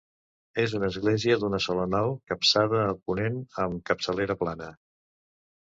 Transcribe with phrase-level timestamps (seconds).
[0.61, 4.73] És una església d'una sola nau, capçada a ponent amb capçalera plana.